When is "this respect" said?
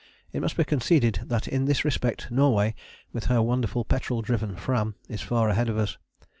1.65-2.31